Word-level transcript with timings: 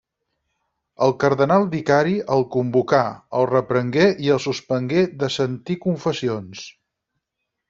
El 1.07 1.11
cardenal 1.23 1.65
vicari 1.73 2.15
el 2.37 2.41
convocà, 2.55 3.01
el 3.41 3.47
reprengué 3.51 4.09
i 4.29 4.33
el 4.37 4.43
suspengué 4.47 5.05
de 5.21 5.31
sentir 5.37 5.79
confessions. 5.89 6.65